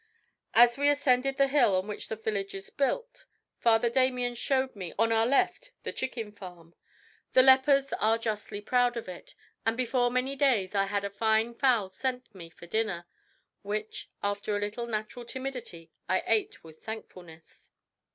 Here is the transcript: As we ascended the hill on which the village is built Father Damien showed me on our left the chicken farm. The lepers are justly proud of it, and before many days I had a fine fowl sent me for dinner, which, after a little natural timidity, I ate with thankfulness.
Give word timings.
As 0.55 0.79
we 0.79 0.89
ascended 0.89 1.37
the 1.37 1.47
hill 1.47 1.75
on 1.75 1.85
which 1.87 2.07
the 2.07 2.15
village 2.15 2.55
is 2.55 2.71
built 2.71 3.27
Father 3.59 3.87
Damien 3.87 4.33
showed 4.33 4.75
me 4.75 4.95
on 4.97 5.11
our 5.11 5.27
left 5.27 5.73
the 5.83 5.93
chicken 5.93 6.31
farm. 6.31 6.73
The 7.33 7.43
lepers 7.43 7.93
are 7.93 8.17
justly 8.17 8.61
proud 8.61 8.97
of 8.97 9.07
it, 9.07 9.35
and 9.63 9.77
before 9.77 10.09
many 10.09 10.35
days 10.35 10.73
I 10.73 10.85
had 10.85 11.05
a 11.05 11.11
fine 11.11 11.53
fowl 11.53 11.91
sent 11.91 12.33
me 12.33 12.49
for 12.49 12.65
dinner, 12.65 13.05
which, 13.61 14.09
after 14.23 14.55
a 14.55 14.59
little 14.59 14.87
natural 14.87 15.23
timidity, 15.23 15.91
I 16.09 16.23
ate 16.25 16.63
with 16.63 16.83
thankfulness. 16.83 17.69